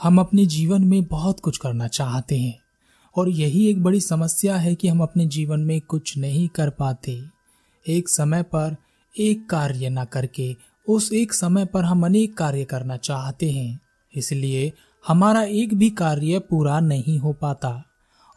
हम 0.00 0.18
अपने 0.20 0.44
जीवन 0.46 0.84
में 0.84 1.04
बहुत 1.04 1.40
कुछ 1.40 1.58
करना 1.58 1.86
चाहते 1.88 2.38
हैं 2.38 2.58
और 3.16 3.28
यही 3.28 3.66
एक 3.68 3.82
बड़ी 3.82 4.00
समस्या 4.00 4.56
है 4.56 4.74
कि 4.74 4.88
हम 4.88 5.00
अपने 5.00 5.26
जीवन 5.26 5.60
में 5.60 5.80
कुछ 5.80 6.16
नहीं 6.18 6.48
कर 6.48 6.70
पाते। 6.70 7.20
एक 7.86 8.08
समय 8.08 8.42
पर 8.44 8.76
एक 9.14 9.48
कार्य 9.50 9.88
न 9.90 10.04
करके, 10.04 10.54
उस 10.88 11.12
एक 11.12 11.32
समय 11.32 11.64
पर 11.64 11.84
हम 11.84 12.04
अनेक 12.06 12.36
कार्य 12.36 12.64
करना 12.64 12.96
चाहते 12.96 13.50
हैं, 13.50 13.80
इसलिए 14.14 14.72
हमारा 15.04 15.42
एक 15.42 15.74
भी 15.74 15.90
कार्य 15.90 16.38
पूरा 16.40 16.78
नहीं 16.80 17.18
हो 17.18 17.32
पाता। 17.32 17.82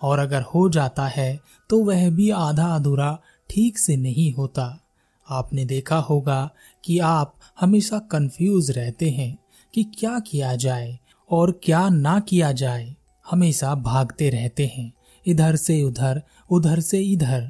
और 0.01 0.19
अगर 0.19 0.41
हो 0.43 0.67
जाता 0.69 1.07
है 1.07 1.39
तो 1.69 1.83
वह 1.83 2.09
भी 2.09 2.29
आधा 2.29 2.67
अधूरा 2.75 3.17
ठीक 3.49 3.77
से 3.79 3.95
नहीं 3.97 4.31
होता। 4.33 4.79
आपने 5.27 5.65
देखा 5.65 5.97
होगा 5.99 6.49
कि 6.83 6.97
आप 6.99 7.35
हमेशा 7.59 7.99
कंफ्यूज 8.11 8.71
रहते 8.71 9.09
हैं 9.09 9.37
कि 9.73 9.83
क्या 9.99 10.19
किया 10.19 10.55
जाए। 10.55 10.97
और 11.31 11.59
क्या 11.63 11.89
ना 11.89 12.19
किया 12.19 12.51
जाए, 12.51 12.95
हमेशा 13.31 13.75
भागते 13.75 14.29
रहते 14.29 14.67
हैं। 14.67 14.93
इधर 15.27 15.55
से 15.55 15.83
उधर 15.83 16.21
उधर 16.51 16.79
से 16.79 16.99
इधर। 16.99 17.49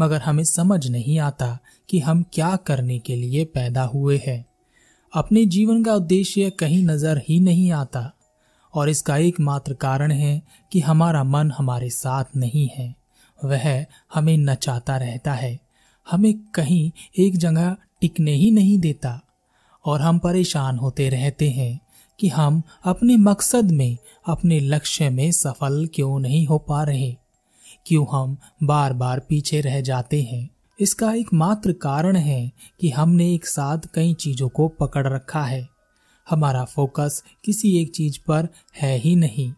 मगर 0.00 0.20
हमें 0.20 0.44
समझ 0.44 0.88
नहीं 0.88 1.18
आता 1.18 1.58
कि 1.88 1.98
हम 1.98 2.24
क्या 2.32 2.56
करने 2.56 2.98
के 2.98 3.16
लिए 3.16 3.44
पैदा 3.44 3.82
हुए 3.82 4.20
हैं। 4.26 4.46
अपने 5.14 5.46
जीवन 5.46 5.84
का 5.84 5.94
उद्देश्य 5.94 6.50
कहीं 6.50 6.84
नज़र 6.84 7.22
ही 7.28 7.40
नहीं 7.40 7.72
आता। 7.72 8.12
और 8.74 8.88
इसका 8.88 9.16
एकमात्र 9.16 9.74
कारण 9.74 10.12
है 10.12 10.42
कि 10.72 10.80
हमारा 10.80 11.24
मन 11.24 11.50
हमारे 11.50 11.90
साथ 11.90 12.24
नहीं 12.36 12.68
है। 12.76 12.94
वह 13.44 13.86
हमें 14.14 14.38
नचाता 14.38 14.96
रहता 14.96 15.32
है। 15.32 15.60
हमें 16.10 16.38
कहीं 16.54 16.90
एक 17.18 17.36
जगह 17.36 17.76
टिकने 18.00 18.32
ही 18.32 18.50
नहीं 18.50 18.78
देता। 18.78 19.20
और 19.84 20.00
हम 20.00 20.18
परेशान 20.18 20.78
होते 20.78 21.08
रहते 21.08 21.50
हैं। 21.50 21.80
कि 22.20 22.28
हम 22.28 22.62
अपने 22.84 23.16
मकसद 23.16 23.70
में, 23.70 23.98
अपने 24.26 24.60
लक्ष्य 24.60 25.10
में 25.10 25.32
सफल 25.32 25.88
क्यों 25.94 26.18
नहीं 26.18 26.46
हो 26.46 26.58
पा 26.58 26.82
रहे? 26.82 27.16
क्यों 27.86 28.06
हम 28.12 28.36
बार 28.62 28.92
बार 28.92 29.20
पीछे 29.20 29.60
रह 29.60 29.80
जाते 29.80 30.22
हैं? 30.22 30.50
इसका 30.80 31.12
एक 31.12 31.34
मात्र 31.34 31.72
कारण 31.72 32.16
है 32.16 32.52
कि 32.80 32.90
हमने 32.90 33.34
एक 33.34 33.46
साथ 33.46 33.78
कई 33.94 34.14
चीज़ों 34.14 34.48
को 34.48 34.68
पकड़ 34.68 35.06
रखा 35.06 35.42
है। 35.42 35.68
हमारा 36.30 36.64
फोकस 36.64 37.24
किसी 37.44 37.82
एक 37.82 37.94
चीज़ 37.94 38.18
पर 38.28 38.48
है 38.76 38.98
ही 38.98 39.16
नहीं। 39.16 39.52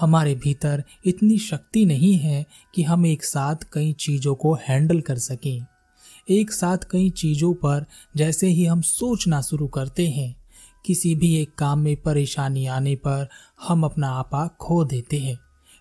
हमारे 0.00 0.34
भीतर 0.34 0.84
इतनी 1.06 1.38
शक्ति 1.38 1.86
नहीं 1.86 2.18
है 2.18 2.46
कि 2.74 2.82
हम 2.82 3.06
एक 3.06 3.24
साथ 3.24 3.56
कई 3.72 3.92
चीज़ों 3.92 4.34
को 4.34 4.54
हैंडल 4.54 5.00
कर 5.00 5.18
सकें। 5.18 5.66
एक 6.30 6.52
साथ 6.52 6.78
कई 6.90 7.10
चीज़ों 7.10 7.54
पर 7.54 7.86
जैसे 8.16 8.46
ही 8.46 8.64
हम 8.64 8.80
सोचना 8.80 9.40
शुरू 9.40 9.66
करते 9.66 10.08
हैं 10.08 10.47
किसी 10.84 11.14
भी 11.14 11.34
एक 11.36 11.54
काम 11.54 11.78
में 11.78 11.96
परेशानी 11.96 12.66
आने 12.66 12.94
पर 12.96 13.28
हम 13.68 13.84
अपना 13.84 14.10
आपा 14.10 14.46
खो 14.60 14.84
देते 14.84 15.18
हैं, 15.18 15.38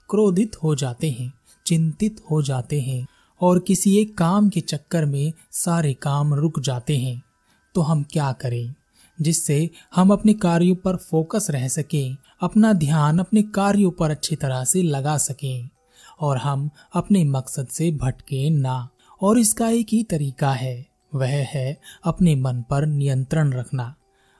क्रोधित 0.09 0.56
हो 0.64 0.76
जाते 0.76 1.09
हैं, 1.12 1.31
चिंतित 1.66 2.22
हो 2.31 2.42
जाते 2.42 2.81
हैं 2.81 3.06
और 3.42 3.59
किसी 3.59 3.98
एक 3.98 4.17
काम 4.17 4.50
के 4.50 4.62
चक्कर 4.62 5.06
में 5.06 5.34
सारे 5.52 5.94
काम 5.94 6.34
रुक 6.34 6.59
जाते 6.59 6.98
हैं। 6.98 7.22
तो 7.76 7.81
हम 7.81 8.04
क्या 8.04 8.31
करें 8.31 8.73
जिससे 9.20 9.70
हम 9.95 10.12
अपने 10.12 10.34
कार्यों 10.34 10.76
पर 10.76 10.95
फोकस 10.95 11.48
रह 11.50 11.67
सकें, 11.67 12.17
अपना 12.42 12.73
ध्यान 12.73 13.20
अपने 13.20 13.42
कार्यों 13.42 13.92
पर 13.92 14.11
अच्छी 14.11 14.36
तरह 14.36 14.64
से 14.64 14.82
लगा 14.82 15.17
सकें 15.17 15.70
और 16.20 16.38
हम 16.38 16.70
अपने 16.94 17.23
मकसद 17.23 17.67
से 17.67 17.92
भटके 17.92 18.50
ना। 18.50 18.89
और 19.22 19.39
इसका 19.39 19.70
एक 19.70 19.88
ही 19.92 20.04
तरीका 20.04 20.52
है, 20.52 20.86
वह 21.16 21.28
है 21.28 21.78
अपने 22.04 22.36
मन 22.36 22.64
पर 22.70 22.86
नियंत्रण 22.86 23.54
रखना। 23.54 23.95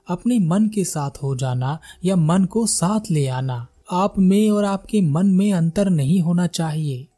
अपने 0.08 0.38
मन 0.38 0.68
के 0.68 0.84
साथ 0.84 1.10
हो 1.22 1.36
जाना 1.36 1.78
या 2.04 2.16
मन 2.16 2.44
को 2.44 2.66
साथ 2.66 3.00
ले 3.10 3.26
आना। 3.26 3.66
आप 3.90 4.18
में 4.18 4.50
और 4.50 4.64
आपके 4.64 5.00
मन 5.00 5.26
में 5.26 5.52
अंतर 5.52 5.90
नहीं 5.90 6.20
होना 6.20 6.46
चाहिए। 6.46 7.08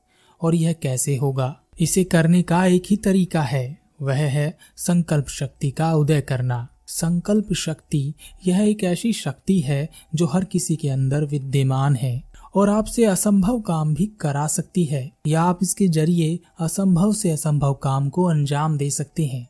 और 0.42 0.54
यह 0.54 0.72
कैसे 0.72 1.16
होगा? 1.16 1.60
इसे 1.80 2.04
करने 2.04 2.42
का 2.42 2.66
एक 2.66 2.82
ही 2.90 2.96
तरीका 2.96 3.42
है। 3.42 3.80
वह 4.02 4.14
है 4.14 4.58
संकल्प 4.76 5.28
शक्ति 5.28 5.70
का 5.70 5.94
उदय 5.94 6.20
करना। 6.20 6.68
संकल्प 6.86 7.52
शक्ति 7.52 8.14
यह 8.46 8.60
एक 8.60 8.84
ऐसी 8.84 9.12
शक्ति 9.12 9.60
है 9.60 9.90
जो 10.14 10.26
हर 10.26 10.44
किसी 10.44 10.76
के 10.76 10.88
अंदर 10.88 11.24
विद्यमान 11.24 11.96
है 11.96 12.24
और 12.54 12.68
आपसे 12.68 13.04
असंभव 13.04 13.60
काम 13.60 13.94
भी 13.94 14.06
करा 14.06 14.46
सकती 14.46 14.84
है 14.84 15.12
या 15.26 15.42
आप 15.42 15.58
इसके 15.62 15.88
ज़रिए 15.88 16.40
असंभव 16.60 17.12
से 17.12 17.30
असंभव 17.30 17.74
काम 17.74 18.08
को 18.08 18.24
अंजाम 18.24 18.78
दे 18.78 18.90
सकते 18.90 19.26
हैं। 19.26 19.49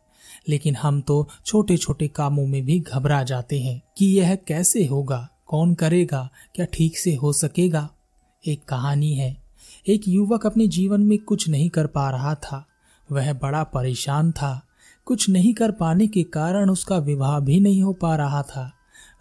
लेकिन 0.51 0.77
हम 0.77 1.01
तो 1.01 1.29
छोटे 1.47 1.77
छोटे 1.77 2.09
कामों 2.09 2.47
में 2.47 2.65
भी 2.65 2.81
घबरा 2.81 3.23
जाते 3.23 3.61
हैं 3.61 3.81
कि 3.99 4.07
यह 4.07 4.35
कैसे 4.35 4.85
होगा, 4.87 5.29
कौन 5.47 5.75
करेगा, 5.75 6.29
क्या 6.55 6.67
ठीक 6.73 6.99
से 6.99 7.15
हो 7.15 7.33
सकेगा। 7.33 7.89
एक 8.47 8.65
कहानी 8.65 9.15
है। 9.15 9.37
एक 9.89 10.09
युवक 10.09 10.47
अपने 10.47 10.67
जीवन 10.67 11.01
में 11.01 11.19
कुछ 11.19 11.49
नहीं 11.49 11.71
कर 11.71 11.87
पा 11.87 12.11
रहा 12.11 12.35
था। 12.35 12.67
वह 13.13 13.33
बड़ा 13.33 13.63
परेशान 13.65 14.33
था। 14.33 14.61
कुछ 15.05 15.29
नहीं 15.31 15.55
कर 15.55 15.71
पाने 15.71 16.07
के 16.07 16.23
कारण 16.23 16.71
उसका 16.71 16.97
विवाह 16.97 17.41
भी 17.41 17.61
नहीं 17.61 17.83
हो 17.83 17.93
पा 17.93 18.17
रहा 18.17 18.43
था। 18.43 18.71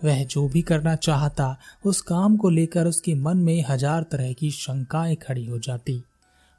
वह 0.04 0.24
जो 0.24 0.48
भी 0.48 0.62
करना 0.62 0.96
चाहता, 0.96 1.58
उस 1.86 2.02
काम 2.02 2.38
को 2.38 2.50
लेकर 2.50 2.88
उसके 2.88 3.16
मन 3.16 3.38
में 3.38 3.66
हज़ार 3.70 4.04
तरह 4.04 4.34
की 4.34 4.52
शंकाएँ 4.52 5.16
खड़ी 5.16 5.46
हो 5.46 5.60
जाती। 5.60 6.04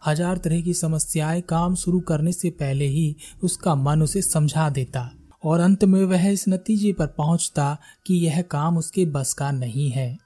हज़ार 0.07 0.39
तरह 0.39 0.61
की 0.61 0.75
समस्याएँ 0.75 1.41
काम 1.41 1.75
शुरू 1.75 2.01
करने 2.01 2.33
से 2.33 2.51
पहले 2.51 2.87
ही 2.87 3.17
उसका 3.43 3.75
मन 3.75 4.03
उसे 4.03 4.23
समझा 4.23 4.69
देता 4.71 5.11
और 5.45 5.61
अंत 5.61 5.85
में 5.85 6.05
वह 6.05 6.29
इस 6.29 6.45
नतीजे 6.49 6.93
पर 6.93 7.07
पहुँचता 7.07 7.77
कि 8.07 8.15
यह 8.15 8.43
काम 8.43 8.79
उसके 8.79 9.05
बस 9.07 9.33
का 9.33 9.51
नहीं 9.51 9.91
है। 9.91 10.19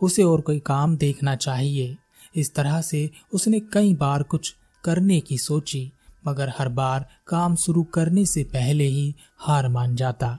उसे 0.00 0.22
और 0.22 0.40
कोई 0.40 0.58
काम 0.58 0.96
देखना 0.96 1.36
चाहिए। 1.36 1.96
इस 2.36 2.54
तरह 2.54 2.80
से 2.80 3.10
उसने 3.32 3.60
कई 3.60 3.94
बार 3.94 4.22
कुछ 4.22 4.54
करने 4.84 5.20
की 5.20 5.38
सोची, 5.38 5.90
मगर 6.28 6.52
हर 6.58 6.68
बार 6.68 7.06
काम 7.26 7.56
शुरू 7.56 7.82
करने 7.82 8.26
से 8.26 8.44
पहले 8.44 8.84
ही 8.84 9.14
हार 9.38 9.68
मान 9.68 9.96
जाता। 9.96 10.38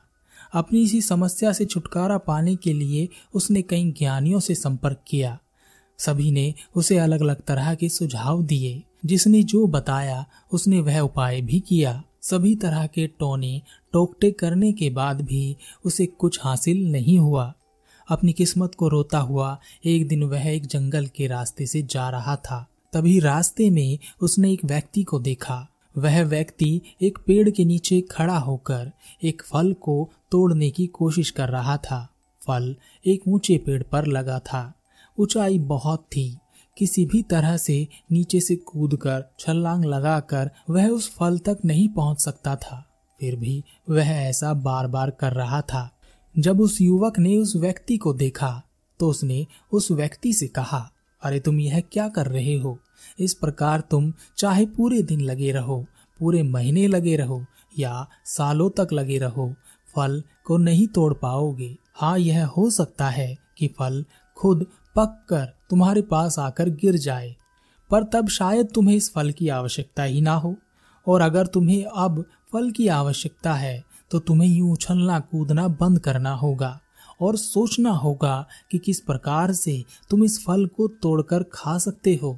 अपनी 0.53 0.84
इसी 0.84 1.02
समस्या 1.02 1.52
से 1.53 1.66
छुटकारा 1.66 2.18
पाने 2.18 2.56
के 2.56 2.73
लिए 2.73 3.08
उसने 3.34 3.62
कई 3.62 3.91
ज्ञानियों 3.91 4.40
से 4.40 4.56
संपर्क 4.56 5.03
किया। 5.08 5.40
सभी 6.02 6.32
ने 6.32 6.54
उसे 6.76 6.98
अलग 6.98 7.22
अलग 7.22 7.42
तरह 7.42 7.76
के 7.76 7.90
सुझाव 7.90 8.44
दिए, 8.44 8.84
जिसने 9.06 9.44
जो 9.44 9.68
बताया, 9.68 10.26
उसने 10.52 10.80
वह 10.80 11.00
उपाय 11.00 11.42
भी 11.42 11.60
किया। 11.60 12.04
सभी 12.22 12.56
तरह 12.56 12.88
के 12.88 13.08
टोने 13.08 13.62
टोकटे 13.94 14.32
करने 14.32 14.72
के 14.72 14.90
बाद 14.90 15.22
भी 15.22 15.58
उसे 15.86 16.06
कुछ 16.06 16.40
हासिल 16.44 16.92
नहीं 16.92 17.20
हुआ। 17.20 17.54
अपनी 18.10 18.34
किस्मत 18.34 18.76
को 18.76 18.88
रोता 18.88 19.20
हुआ 19.20 19.60
एक 19.86 20.08
दिन 20.08 20.24
वह 20.24 20.48
एक 20.48 20.66
जंगल 20.66 21.06
के 21.06 21.28
रास्ते 21.28 21.66
से 21.66 21.82
जा 21.82 22.10
रहा 22.10 22.36
था। 22.36 22.68
तभी 22.94 23.20
रास्ते 23.20 23.70
में 23.70 24.00
उसने 24.22 24.52
एक 24.52 24.66
व्यक्ति 24.66 25.04
को 25.04 25.20
देखा। 25.20 25.68
वह 25.98 26.24
व्यक्ति 26.24 26.82
एक 27.02 27.20
पेड़ 27.28 27.50
के 27.50 27.66
नीचे 27.66 28.02
खड़ा 28.02 28.38
होकर 28.38 28.92
एक 29.24 29.44
फल 29.46 29.74
को 29.74 30.10
तोड़ने 30.32 30.70
की 30.70 30.88
कोशिश 30.88 31.30
कर 31.30 31.50
रहा 31.50 31.78
था। 31.78 32.10
फल 32.48 32.76
एक 33.06 33.28
ऊँचे 33.28 33.58
पेड़ 33.58 33.84
पर 33.84 34.06
लगा 34.06 34.40
था। 34.40 34.74
ऊंचाई 35.22 35.59
बहुत 35.59 36.00
थी। 36.00 36.38
किसी 36.78 37.06
भी 37.06 37.22
तरह 37.22 37.58
से 37.58 37.88
नीचे 38.12 38.42
से 38.42 38.56
कूदकर, 38.56 39.26
छलांग 39.40 39.86
लगाकर 39.86 40.52
वह 40.70 40.88
उस 40.88 41.16
फल 41.16 41.40
तक 41.40 41.58
नहीं 41.66 41.90
पहुँच 41.90 42.22
सकता 42.22 42.56
था। 42.56 42.88
फिर 43.20 43.36
भी 43.36 43.64
वह 43.90 44.08
ऐसा 44.08 44.54
बार 44.54 44.88
बार 44.88 45.09
कर 45.09 45.34
रहा 45.34 45.62
था। 45.62 45.98
जब 46.40 46.62
उस 46.62 46.82
युवक 46.82 47.20
ने 47.20 47.38
उस 47.38 47.56
व्यक्ति 47.56 47.98
को 47.98 48.14
देखा 48.14 48.64
तो 49.00 49.09
उसने 49.09 49.48
उस 49.72 49.92
व्यक्ति 49.92 50.34
से 50.34 50.48
कहा, 50.48 50.92
अरे, 51.24 51.40
तुम 51.40 51.59
यह 51.59 51.80
क्या 51.80 52.09
कर 52.09 52.26
रहे 52.26 52.56
हो? 52.56 52.80
इस 53.20 53.34
प्रकार 53.34 53.80
तुम 53.80 54.14
चाहे 54.38 54.66
पूरे 54.66 55.02
दिन 55.02 55.22
लगे 55.22 55.52
रहो, 55.52 55.86
पूरे 56.20 56.44
महीने 56.44 56.88
लगे 56.88 57.16
रहो 57.16 57.46
या 57.79 58.08
सालों 58.26 58.70
तक 58.70 58.94
लगे 58.94 59.18
रहो, 59.18 59.56
फल 59.96 60.23
को 60.46 60.58
नहीं 60.58 60.88
तोड़ 60.88 61.14
पाओगे। 61.14 61.78
हाँ 61.96 62.20
यह 62.20 62.46
हो 62.46 62.70
सकता 62.70 63.09
है 63.09 63.38
कि 63.58 63.68
फल 63.68 64.06
खुद 64.38 64.66
पक 64.96 65.26
कर 65.29 65.46
तुम्हारे 65.70 66.02
पास 66.02 66.40
आकर 66.40 66.70
गिर 66.70 66.96
जाए। 66.96 67.35
पर 67.90 68.03
तब 68.03 68.28
शायद 68.28 68.67
तुम्हें 68.76 68.96
इस 68.96 69.11
फल 69.14 69.32
की 69.32 69.49
आवश्यकता 69.49 70.03
ही 70.03 70.22
ना 70.22 70.34
हो। 70.34 70.55
और 71.08 71.22
अगर 71.22 71.47
तुम्हें 71.47 71.84
अब 71.85 72.23
फल 72.53 72.72
की 72.72 72.88
आवश्यकता 72.88 73.53
है 73.53 73.84
तो 74.11 74.20
तुम्हें 74.20 74.49
यूँ 74.49 74.72
उछलना 74.72 75.20
कूदना 75.20 75.67
बंद 75.67 75.99
करना 75.99 76.34
होगा। 76.34 76.79
और 77.22 77.35
सोचना 77.35 77.90
होगा 77.90 78.47
कि 78.72 78.78
किस 78.78 78.99
प्रकार 78.99 79.52
से 79.53 79.84
तुम 80.09 80.23
इस 80.23 80.43
फल 80.46 80.66
को 80.66 80.88
तोड़कर 80.88 81.44
खा 81.44 81.78
सकते 81.78 82.20
हो। 82.23 82.37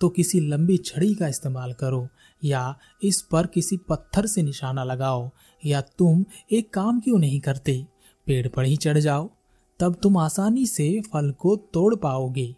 तो 0.00 0.08
किसी 0.08 0.40
लंबी 0.40 0.76
छड़ी 0.76 1.14
का 1.14 1.28
इस्तेमाल 1.28 1.72
करो, 1.72 2.08
या 2.44 2.76
इस 3.02 3.20
पर 3.22 3.46
किसी 3.46 3.76
पत्थर 3.76 4.26
से 4.26 4.42
निशाना 4.42 4.84
लगाओ, 4.84 5.30
या 5.66 5.80
तुम 5.80 6.24
एक 6.52 6.72
काम 6.72 7.00
क्यों 7.00 7.18
नहीं 7.18 7.40
करते? 7.40 7.86
पेड़ 8.26 8.48
पर 8.48 8.64
ही 8.64 8.76
चढ़ 8.76 8.98
जाओ। 8.98 9.30
तब 9.80 9.96
तुम 10.02 10.16
आसानी 10.16 10.66
से 10.66 11.00
फल 11.12 11.30
को 11.32 11.54
तोड़ 11.72 11.94
पाओगे। 11.94 12.54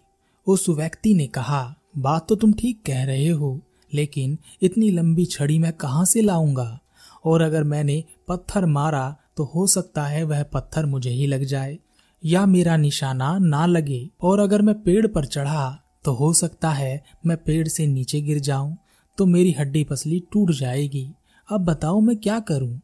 उस 0.46 0.68
व्यक्ति 0.68 1.14
ने 1.14 1.26
कहा, 1.26 1.74
बात 1.98 2.26
तो 2.28 2.34
तुम 2.34 2.52
ठीक 2.52 2.82
कह 2.86 3.04
रहे 3.04 3.28
हो, 3.28 3.60
लेकिन 3.92 4.36
इतनी 4.62 4.90
लंबी 4.90 5.24
छड़ी 5.24 5.58
मैं 5.58 5.72
कहाँ 5.72 6.04
से 6.04 6.20
लाऊँगा? 6.20 6.78
और 7.24 7.42
अगर 7.42 7.64
मैंने 7.64 8.02
पत्थर 8.28 8.66
मारा 8.66 9.16
तो 9.36 9.44
हो 9.44 9.66
सकता 9.66 10.04
है 10.04 10.22
वह 10.24 10.42
पत्थर 10.42 10.86
मुझे 10.86 11.10
ही 11.10 11.26
लग 11.26 11.44
जाए, 11.44 11.78
या 12.22 12.44
मेरा 12.46 12.76
निशाना 12.76 13.36
ना 13.38 13.64
लगे। 13.66 14.08
और 14.20 14.40
अगर 14.40 14.62
मैं 14.62 14.74
पेड़ 14.82 15.06
पर 15.06 15.24
चढ़ा 15.24 15.78
तो 16.04 16.12
हो 16.12 16.32
सकता 16.32 16.70
है 16.70 17.02
मैं 17.26 17.36
पेड़ 17.36 17.66
से 17.68 17.86
नीचे 17.86 18.20
गिर 18.20 18.38
जाऊँ 18.40 18.76
तो 19.18 19.26
मेरी 19.26 19.52
हड्डी 19.52 19.84
पसली 19.84 20.22
टूट 20.32 20.50
जाएगी। 20.50 21.10
अब 21.48 21.64
बताओ 21.64 22.00
मैं 22.00 22.16
क्या 22.16 22.38
करूँ? 22.40 22.80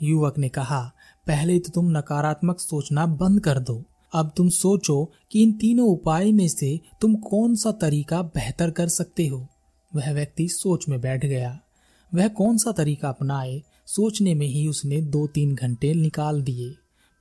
युवक 0.00 0.38
ने 0.38 0.48
कहा 0.48 0.90
पहले 1.26 1.58
तो 1.58 1.72
तुम 1.74 1.98
नकारात्मक 1.98 2.60
सोचना 2.60 3.06
बंद 3.06 3.40
कर 3.40 3.58
दो। 3.58 3.84
अब 4.14 4.32
तुम 4.36 4.48
सोचो 4.48 5.12
कि 5.30 5.42
इन 5.42 5.52
तीनों 5.52 5.88
उपाय 5.88 6.32
में 6.32 6.48
से 6.48 6.80
तुम 7.00 7.14
कौन 7.14 7.56
सा 7.56 7.72
तरीका 7.72 8.22
बेहतर 8.22 8.70
कर 8.70 8.88
सकते 8.88 9.26
हो। 9.26 9.46
वह 9.96 10.12
व्यक्ति 10.12 10.48
सोच 10.48 10.88
में 10.88 11.00
बैठ 11.00 11.26
गया। 11.26 11.60
वह 12.14 12.28
कौन 12.28 12.58
सा 12.58 12.72
तरीका 12.72 13.08
अपनाए, 13.08 13.62
सोचने 13.86 14.34
में 14.34 14.46
ही 14.46 14.68
उसने 14.68 15.00
दो 15.00 15.26
तीन 15.26 15.54
घंटे 15.54 15.94
निकाल 15.94 16.42
दिए। 16.42 16.74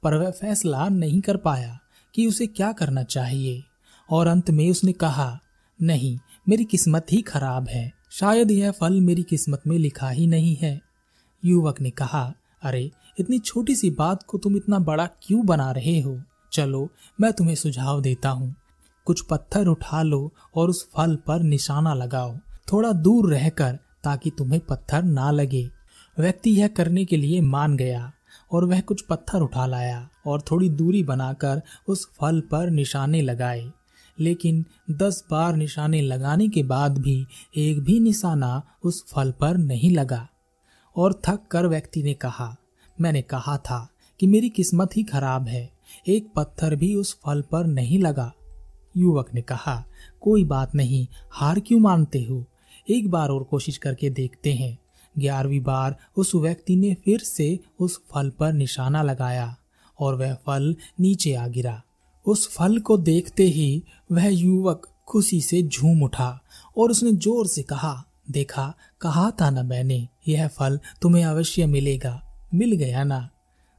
पर 0.04 0.14
वह 0.14 0.32
फैसला 0.32 0.90
नहीं 0.90 1.22
कर 1.22 1.38
पाया 1.38 1.80
कि 2.16 2.28
उसे 2.28 2.48
क्या 2.48 2.72
करना 2.72 3.04
चाहिए। 3.04 3.64
और 4.10 4.28
अंत 4.28 4.50
में 4.50 4.72
उसने 4.72 4.92
कहा, 4.92 5.40
नहीं, 5.82 6.20
मेरी 6.50 6.64
किस्मत 6.64 7.06
ही 7.12 7.22
खराब 7.22 7.68
है। 7.70 7.94
शायद 8.12 8.52
यह 8.52 8.72
फल 8.72 9.02
मेरी 9.02 9.24
किस्मत 9.24 9.62
में 9.68 9.78
लिखा 9.78 10.10
ही 10.10 10.28
नहीं 10.28 10.56
है। 10.56 10.82
युवक 11.46 11.82
ने 11.82 11.90
कहा, 11.90 12.34
अरे 12.64 12.92
इतनी 13.20 13.40
छोटी 13.40 13.76
सी 13.76 13.90
बात 13.90 14.24
को 14.24 14.38
तुम 14.38 14.56
इतना 14.56 14.80
बड़ा 14.80 15.06
क्यों 15.06 15.46
बना 15.46 15.72
रहे 15.72 16.02
हो? 16.02 16.22
चलो, 16.54 16.90
मैं 17.22 17.34
तुम्हें 17.34 17.56
सुझाव 17.56 18.02
देता 18.02 18.30
हूँ। 18.30 18.56
कुछ 19.06 19.22
पत्थर 19.22 19.68
उठा 19.68 20.02
लो 20.02 20.34
और 20.56 20.70
उस 20.70 20.90
फल 20.90 21.16
पर 21.16 21.40
निशाना 21.40 21.94
लगाओ। 21.94 22.38
थोड़ा 22.74 22.92
दूर 22.92 23.34
रहकर, 23.34 23.80
ताकि 24.04 24.30
तुम्हें 24.30 24.62
पत्थर 24.62 25.04
ना 25.04 25.32
लगे। 25.32 25.70
व्यक्ति 26.20 26.50
यह 26.50 26.68
करने 26.68 27.06
के 27.06 27.18
लिए 27.18 27.42
मान 27.42 27.78
गया 27.78 28.12
और 28.52 28.66
वह 28.66 28.82
कुछ 28.82 29.02
पत्थर 29.02 29.42
उठा 29.42 29.66
लाया 29.66 30.10
और 30.26 30.42
थोड़ी 30.42 30.70
दूरी 30.70 31.04
बनाकर 31.04 31.62
उस 31.88 32.10
फल 32.22 32.42
पर 32.42 32.70
निशाने 32.70 33.22
लगाए। 33.22 33.72
लेकिन 34.20 34.66
दस 34.92 35.24
बार 35.32 35.56
निशाने 35.56 36.02
लगाने 36.02 36.50
के 36.50 36.64
बाद 36.64 36.98
भी 36.98 37.28
एक 37.58 37.84
भी 37.84 38.00
निशाना 38.00 38.64
उस 38.84 39.06
फल 39.14 39.32
पर 39.32 39.58
नहीं 39.58 39.92
लगा। 39.92 40.28
और 40.96 41.22
थक 41.28 41.40
कर 41.52 41.68
व्यक्ति 41.68 42.04
ने 42.04 42.14
कहा 42.14 42.56
मैंने 43.02 43.22
कहा 43.22 43.58
था 43.58 43.90
कि 44.20 44.28
मेरी 44.28 44.50
किस्मत 44.50 44.98
ही 44.98 45.04
खराब 45.04 45.48
है। 45.48 45.72
एक 46.08 46.28
पत्थर 46.36 46.76
भी 46.76 46.96
उस 46.96 47.20
फल 47.26 47.42
पर 47.42 47.66
नहीं 47.66 48.00
लगा। 48.00 48.34
युवक 48.98 49.34
ने 49.34 49.42
कहा, 49.42 49.86
कोई 50.22 50.44
बात 50.44 50.76
नहीं, 50.76 51.08
हार 51.32 51.60
क्यों 51.60 51.80
मानते 51.80 52.24
हो? 52.24 52.46
एक 52.90 53.10
बार 53.12 53.30
और 53.30 53.44
कोशिश 53.44 53.78
करके 53.78 54.10
देखते 54.10 54.54
हैं। 54.54 54.78
ग्यारहवीं 55.18 55.62
बार 55.62 55.96
उस 56.18 56.36
व्यक्ति 56.36 56.76
ने 56.76 56.94
फिर 56.94 57.20
से 57.20 57.60
उस 57.80 58.02
फल 58.12 58.30
पर 58.30 58.54
निशाना 58.54 59.04
लगाया 59.04 59.56
और 60.00 60.16
वह 60.16 60.34
फल 60.34 60.76
नीचे 61.00 61.34
आ 61.34 61.48
गिरा। 61.48 61.82
उस 62.26 62.50
फल 62.50 62.80
को 62.80 62.98
देखते 62.98 63.44
ही 63.44 63.84
वह 64.12 64.28
युवक 64.28 64.88
खुशी 65.08 65.42
से 65.42 65.64
झूम 65.64 66.04
उठा 66.04 66.40
और 66.78 66.92
उसने 66.92 67.12
ज़ोर 67.12 67.48
से 67.48 67.64
कहा, 67.64 68.06
देखा, 68.32 68.74
कहा 69.02 69.32
था 69.32 69.50
ना 69.50 69.64
मैंने, 69.64 70.08
यह 70.28 70.48
फल 70.48 70.80
तुम्हें 71.02 71.26
अवश्य 71.26 71.66
मिलेगा। 71.66 72.29
मिल 72.54 72.72
गया 72.72 73.04
ना? 73.04 73.30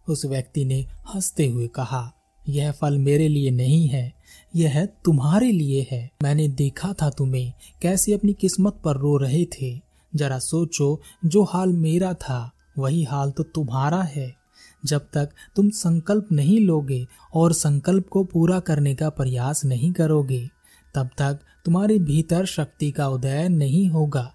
उस 0.08 0.26
व्यक्ति 0.26 0.64
ने 0.64 0.86
हँसते 1.14 1.46
हुए 1.46 1.68
कहा, 1.68 2.12
यह 2.48 2.72
फल 2.72 2.98
मेरे 2.98 3.28
लिए 3.28 3.50
नहीं 3.50 3.88
है, 3.88 4.14
यह 4.56 4.86
तुम्हारे 4.86 5.52
लिए 5.52 5.86
है। 5.90 6.10
मैंने 6.22 6.48
देखा 6.48 6.94
था 7.02 7.10
तुम्हें, 7.10 7.52
कैसे 7.82 8.12
अपनी 8.12 8.32
किस्मत 8.32 8.80
पर 8.84 8.96
रो 8.96 9.16
रहे 9.16 9.44
थे। 9.44 9.80
जरा 10.14 10.38
सोचो, 10.38 11.00
जो 11.24 11.42
हाल 11.42 11.72
मेरा 11.72 12.14
था, 12.14 12.52
वही 12.78 13.04
हाल 13.04 13.30
तो 13.30 13.42
तुम्हारा 13.42 14.02
है। 14.02 14.36
जब 14.84 15.06
तक 15.12 15.30
तुम 15.56 15.70
संकल्प 15.70 16.28
नहीं 16.32 16.60
लोगे 16.60 17.06
और 17.34 17.52
संकल्प 17.52 18.08
को 18.08 18.24
पूरा 18.24 18.60
करने 18.60 18.94
का 18.94 19.10
प्रयास 19.10 19.64
नहीं 19.64 19.92
करोगे, 19.92 20.48
तब 20.94 21.10
तक 21.18 21.38
तुम्हारे 21.64 21.98
भीतर 21.98 22.46
शक्ति 22.46 22.90
का 22.90 23.08
उदय 23.08 23.48
नहीं 23.48 23.88
होगा। 23.88 24.34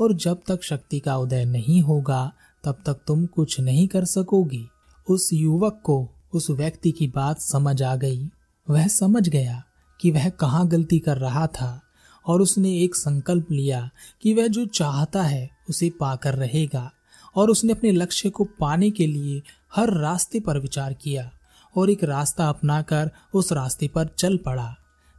और 0.00 0.12
जब 0.12 0.40
तक 0.48 0.62
शक्ति 0.62 1.00
का 1.00 1.16
उदय 1.16 1.44
नहीं 1.44 1.80
होगा 1.80 2.32
तब 2.64 2.78
तक 2.86 3.00
तुम 3.06 3.24
कुछ 3.26 3.60
नहीं 3.60 3.86
कर 3.88 4.04
सकोगी। 4.04 4.66
उस 5.08 5.32
युवक 5.32 5.80
को 5.84 6.08
उस 6.32 6.50
व्यक्ति 6.50 6.90
की 6.90 7.06
बात 7.06 7.40
समझ 7.40 7.82
आ 7.82 7.94
गई। 7.96 8.28
वह 8.70 8.86
समझ 8.88 9.28
गया 9.28 9.62
कि 10.00 10.10
वह 10.10 10.28
कहाँ 10.30 10.66
गलती 10.68 10.98
कर 10.98 11.18
रहा 11.18 11.46
था 11.46 11.80
और 12.26 12.42
उसने 12.42 12.76
एक 12.78 12.96
संकल्प 12.96 13.50
लिया 13.50 13.90
कि 14.22 14.34
वह 14.34 14.46
जो 14.46 14.64
चाहता 14.66 15.22
है 15.22 15.48
उसे 15.68 15.90
पाकर 15.90 16.34
रहेगा 16.34 16.90
और 17.36 17.50
उसने 17.50 17.72
अपने 17.72 17.90
लक्ष्य 17.92 18.30
को 18.30 18.44
पाने 18.60 18.90
के 18.90 19.06
लिए 19.06 19.42
हर 19.74 19.92
रास्ते 19.92 20.40
पर 20.40 20.58
विचार 20.58 20.92
किया 20.92 21.30
और 21.76 21.90
एक 21.90 22.04
रास्ता 22.04 22.48
अपनाकर 22.48 23.10
उस 23.34 23.52
रास्ते 23.52 23.88
पर 23.88 24.08
चल 24.18 24.36
पड़ा, 24.36 24.74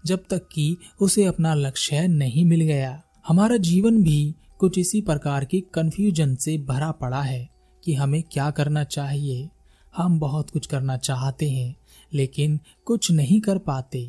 जब 0.06 0.24
तक 0.30 0.48
कि 0.52 0.78
उसे 1.02 1.26
अपना 1.26 1.54
लक्ष्य 1.54 2.08
नहीं 2.08 2.46
मिल 2.46 2.62
गया। 2.62 3.02
हमारा 3.28 3.58
जीवन 3.58 4.02
भी 4.04 4.36
कुछ 4.62 4.78
इसी 4.78 5.02
प्रकार 5.02 5.46
की 5.46 5.60
कन्फ्यूज़न 5.74 6.36
से 6.36 6.58
भरा 6.58 6.92
पड़ा 6.92 7.22
है 7.22 7.50
कि 7.84 7.94
हमें 7.94 8.22
क्या 8.24 8.50
करना 8.52 8.84
चाहिए। 8.84 9.50
हम 9.94 10.20
बहुत 10.20 10.50
कुछ 10.50 10.68
करना 10.68 10.98
चाहते 10.98 11.50
हैं 11.50 11.76
लेकिन 12.12 12.60
कुछ 12.86 13.12
नहीं 13.12 13.40
कर 13.42 13.58
पाते 13.58 14.04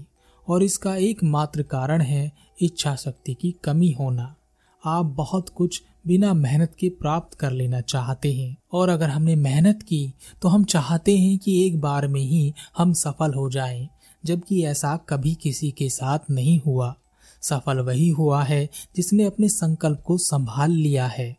और 0.48 0.62
इसका 0.62 0.94
एकमात्र 0.96 1.62
कारण 1.62 2.02
है 2.02 2.30
इच्छा 2.62 2.94
शक्ति 2.96 3.34
की 3.34 3.54
कमी 3.64 3.90
होना। 3.92 4.34
आप 4.84 5.06
बहुत 5.16 5.48
कुछ 5.48 5.82
बिना 6.06 6.34
मेहनत 6.34 6.74
के 6.78 6.88
प्राप्त 6.90 7.38
कर 7.38 7.50
लेना 7.50 7.80
चाहते 7.80 8.32
हैं 8.32 8.56
और 8.72 8.88
अगर 8.88 9.08
हमने 9.08 9.36
मेहनत 9.36 9.82
की 9.82 10.14
तो 10.42 10.48
हम 10.48 10.64
चाहते 10.64 11.16
हैं 11.18 11.36
कि 11.38 11.60
एक 11.66 11.80
बार 11.80 12.08
में 12.08 12.20
ही 12.20 12.52
हम 12.78 12.92
सफल 12.92 13.34
हो 13.34 13.48
जाएँ, 13.50 13.88
जबकि 14.24 14.64
ऐसा 14.64 14.96
कभी 15.08 15.34
किसी 15.34 15.70
के 15.70 15.88
साथ 15.88 16.30
नहीं 16.30 16.60
हुआ। 16.66 16.94
सफल 17.42 17.78
वही 17.78 18.08
हुआ 18.08 18.42
है 18.42 18.68
जिसने 18.96 19.24
अपने 19.24 19.48
संकल्प 19.48 20.00
को 20.00 20.18
संभाल 20.18 20.70
लिया 20.70 21.06
है। 21.06 21.36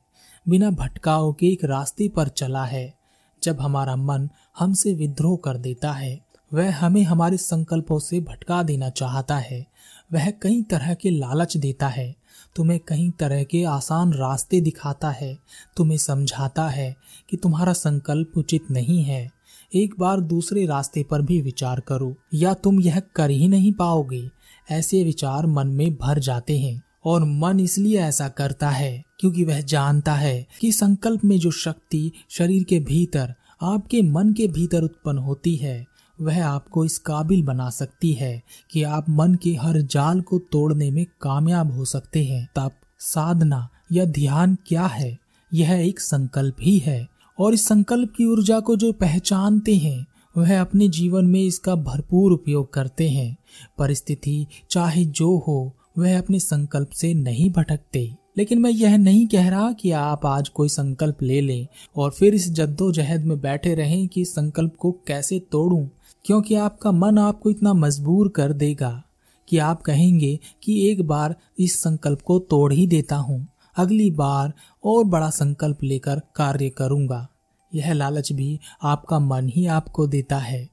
बिना 0.49 0.71
भटकाव 0.71 1.33
के 1.33 1.47
एक 1.47 1.63
रास्ते 1.63 2.09
पर 2.09 2.27
चला 2.27 2.65
है। 2.65 2.93
जब 3.43 3.61
हमारा 3.61 3.95
मन 3.95 4.29
हमसे 4.59 4.93
विद्रोह 4.93 5.37
कर 5.37 5.57
देता 5.57 5.91
है, 5.91 6.25
वह 6.53 6.75
हमें 6.75 7.03
हमारे 7.03 7.37
संकल्पों 7.37 7.99
से 7.99 8.19
भटका 8.19 8.63
देना 8.63 8.89
चाहता 8.89 9.37
है। 9.37 9.67
वह 10.13 10.31
कई 10.31 10.61
तरह 10.61 10.93
के 10.93 11.09
लालच 11.09 11.57
देता 11.57 11.87
है। 11.87 12.15
तुम्हें 12.55 12.79
कई 12.87 13.11
तरह 13.19 13.43
के 13.43 13.63
आसान 13.63 14.13
रास्ते 14.13 14.61
दिखाता 14.61 15.11
है। 15.11 15.39
तुम्हें 15.77 15.97
समझाता 15.97 16.67
है 16.67 16.95
कि 17.29 17.37
तुम्हारा 17.37 17.73
संकल्प 17.73 18.31
उचित 18.37 18.71
नहीं 18.71 19.03
है। 19.03 19.31
एक 19.75 19.95
बार 19.99 20.19
दूसरे 20.19 20.65
रास्ते 20.65 21.03
पर 21.03 21.21
भी 21.21 21.41
विचार 21.41 21.79
करो। 21.79 22.15
या 22.33 22.53
तुम 22.53 22.79
यह 22.79 22.99
कर 22.99 23.29
ही 23.29 23.47
नहीं 23.47 23.73
पाओगे। 23.73 24.29
ऐसे 24.71 25.03
विचार 25.03 25.45
मन 25.45 25.67
में 25.67 25.95
भर 25.95 26.19
जाते 26.19 26.59
हैं। 26.59 26.83
और 27.05 27.25
मन 27.25 27.59
इसलिए 27.59 27.99
ऐसा 27.99 28.29
करता 28.29 28.69
है 28.69 29.03
क्योंकि 29.19 29.43
वह 29.43 29.61
जानता 29.61 30.15
है 30.15 30.47
कि 30.61 30.71
संकल्प 30.71 31.25
में 31.25 31.39
जो 31.39 31.51
शक्ति 31.51 32.11
शरीर 32.29 32.63
के 32.63 32.79
भीतर, 32.79 33.33
आपके 33.61 34.01
मन 34.01 34.33
के 34.33 34.47
भीतर 34.47 34.83
उत्पन्न 34.83 35.17
होती 35.17 35.55
है, 35.55 35.85
वह 36.21 36.45
आपको 36.45 36.85
इस 36.85 36.97
काबिल 36.97 37.43
बना 37.43 37.69
सकती 37.69 38.13
है 38.13 38.43
कि 38.71 38.83
आप 38.83 39.09
मन 39.09 39.35
के 39.35 39.55
हर 39.55 39.81
जाल 39.81 40.21
को 40.21 40.39
तोड़ने 40.39 40.91
में 40.91 41.05
कामयाब 41.21 41.71
हो 41.71 41.85
सकते 41.85 42.23
हैं। 42.23 42.49
तब 42.55 42.71
साधना 42.99 43.69
या 43.91 44.05
ध्यान 44.05 44.57
क्या 44.67 44.85
है? 44.85 45.19
यह 45.53 45.71
एक 45.71 45.99
संकल्प 45.99 46.55
ही 46.61 46.77
है। 46.77 47.07
और 47.39 47.53
इस 47.53 47.67
संकल्प 47.67 48.13
की 48.17 48.25
ऊर्जा 48.25 48.59
को 48.59 48.75
जो 48.75 48.91
पहचानते 48.91 49.75
हैं 49.75 50.05
वह 50.35 50.59
अपने 50.61 50.87
जीवन 50.89 51.25
में 51.25 51.41
इसका 51.41 51.75
भरपूर 51.75 52.31
उपयोग 52.31 52.73
करते 52.73 53.09
हैं। 53.09 53.35
परिस्थिति, 53.77 54.45
चाहे 54.71 55.05
जो 55.05 55.37
हो, 55.37 55.73
वह 55.97 56.17
अपने 56.17 56.39
संकल्प 56.39 56.89
से 56.89 57.13
नहीं 57.13 57.49
भटकते। 57.49 58.09
लेकिन 58.37 58.59
मैं 58.59 58.69
यह 58.71 58.97
नहीं 58.97 59.25
कह 59.27 59.49
रहा 59.49 59.71
कि 59.71 59.91
आप 59.91 60.25
आज 60.25 60.49
कोई 60.49 60.69
संकल्प 60.69 61.21
ले 61.21 61.41
लें 61.41 61.67
और 61.95 62.11
फिर 62.11 62.35
इस 62.35 62.49
जद्दोजहद 62.51 63.25
में 63.25 63.39
बैठे 63.41 63.73
रहें 63.75 64.07
कि 64.07 64.23
संकल्प 64.25 64.75
को 64.75 64.91
कैसे 65.07 65.39
तोड़ूं, 65.51 65.85
क्योंकि 66.25 66.55
आपका 66.55 66.91
मन 66.91 67.17
आपको 67.17 67.49
इतना 67.49 67.73
मजबूर 67.73 68.29
कर 68.29 68.53
देगा 68.53 69.03
कि 69.47 69.57
आप 69.57 69.81
कहेंगे 69.81 70.39
कि 70.63 70.79
एक 70.89 71.01
बार 71.07 71.35
इस 71.59 71.79
संकल्प 71.79 72.21
को 72.21 72.39
तोड़ 72.39 72.73
ही 72.73 72.87
देता 72.87 73.15
हूँ, 73.15 73.47
अगली 73.77 74.09
बार 74.11 74.53
और 74.83 75.03
बड़ा 75.03 75.29
संकल्प 75.29 75.83
लेकर 75.83 76.21
कार्य 76.35 76.69
करूँगा। 76.69 77.27
यह 77.75 77.93
लालच 77.93 78.31
भी 78.31 78.59
आपका 78.83 79.19
मन 79.19 79.49
ही 79.49 79.65
आपको 79.65 80.07
देता 80.07 80.37
है। 80.37 80.69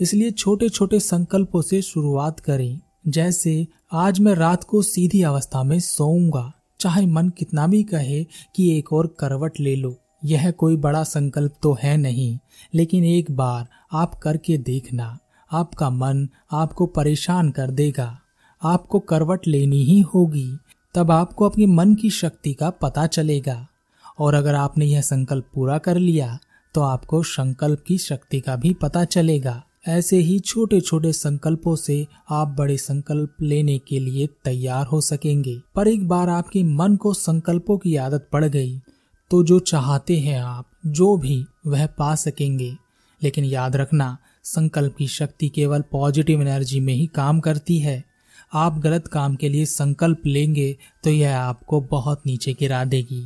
इसलिए 0.00 0.30
छोटे 0.30 0.68
छोटे 0.68 1.00
संकल्पों 1.00 1.62
से 1.62 1.82
शुरुआत 1.82 2.40
करें। 2.40 2.80
जैसे, 3.08 3.66
आज 3.92 4.20
मैं 4.20 4.34
रात 4.34 4.64
को 4.64 4.82
सीधी 4.82 5.22
अवस्था 5.22 5.62
में 5.62 5.80
सोऊँगा। 5.80 6.52
चाहे 6.80 7.06
मन 7.06 7.28
कितना 7.28 7.66
भी 7.66 7.82
कहे 7.82 8.24
कि 8.24 8.78
एक 8.78 8.92
और 8.92 9.16
करवट 9.18 9.60
ले 9.60 9.76
लो, 9.76 9.96
यह 10.24 10.50
कोई 10.50 10.76
बड़ा 10.76 11.04
संकल्प 11.04 11.54
तो 11.62 11.76
है 11.82 11.96
नहीं। 11.96 12.38
लेकिन 12.74 13.04
एक 13.04 13.30
बार 13.30 13.68
आप 13.92 14.14
करके 14.14 14.58
देखना, 14.58 15.18
आपका 15.52 15.90
मन 15.90 16.28
आपको 16.52 16.86
परेशान 16.86 17.50
कर 17.50 17.70
देगा। 17.70 18.20
आपको 18.62 18.98
करवट 18.98 19.46
लेनी 19.46 19.84
ही 19.84 20.00
होगी, 20.00 20.58
तब 20.94 21.10
आपको 21.10 21.44
अपने 21.44 21.66
मन 21.66 21.94
की 21.94 22.10
शक्ति 22.10 22.54
का 22.54 22.70
पता 22.70 23.06
चलेगा। 23.06 23.68
और 24.18 24.34
अगर 24.34 24.54
आपने 24.54 24.86
यह 24.86 25.00
संकल्प 25.00 25.48
पूरा 25.54 25.78
कर 25.78 25.96
लिया 25.96 26.38
तो 26.74 26.80
आपको 26.80 27.22
संकल्प 27.22 27.82
की 27.86 27.98
शक्ति 27.98 28.40
का 28.40 28.56
भी 28.56 28.72
पता 28.74 29.04
चलेगा। 29.04 29.62
ऐसे 29.88 30.16
ही 30.16 30.38
छोटे 30.38 30.80
छोटे 30.80 31.12
संकल्पों 31.12 31.74
से 31.76 32.06
आप 32.30 32.54
बड़े 32.58 32.76
संकल्प 32.76 33.42
लेने 33.42 33.78
के 33.78 33.98
लिए 33.98 34.26
तैयार 34.44 34.86
हो 34.86 35.00
सकेंगे। 35.00 35.60
पर 35.74 35.88
एक 35.88 36.06
बार 36.08 36.28
आपके 36.28 36.62
मन 36.62 36.96
को 36.96 37.12
संकल्पों 37.14 37.76
की 37.78 37.96
आदत 37.96 38.28
पड़ 38.32 38.44
गई 38.44 38.78
तो 39.30 39.42
जो 39.44 39.58
चाहते 39.60 40.16
हैं 40.18 40.40
आप, 40.40 40.66
जो 40.86 41.16
भी, 41.16 41.44
वह 41.66 41.86
पा 41.88 42.14
सकेंगे। 42.14 42.76
लेकिन 43.22 43.44
याद 43.44 43.76
रखना, 43.76 44.16
संकल्प 44.44 44.94
की 44.96 45.06
शक्ति 45.08 45.48
केवल 45.48 45.84
पॉजिटिव 45.92 46.42
एनर्जी 46.42 46.80
में 46.80 46.92
ही 46.94 47.06
काम 47.06 47.40
करती 47.40 47.78
है। 47.78 48.02
आप 48.54 48.78
गलत 48.78 49.06
काम 49.06 49.34
के 49.34 49.48
लिए 49.48 49.66
संकल्प 49.66 50.26
लेंगे 50.26 50.76
तो 51.04 51.10
यह 51.10 51.38
आपको 51.38 51.80
बहुत 51.80 52.22
नीचे 52.26 52.52
गिरा 52.52 52.84
देगी। 52.84 53.24